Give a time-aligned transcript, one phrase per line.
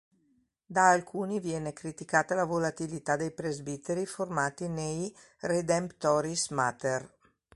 [0.65, 7.07] Da alcuni viene criticata la "volatilità" dei presbiteri formati nei "Redemptoris Mater".